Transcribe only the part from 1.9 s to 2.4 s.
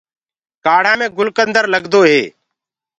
هي۔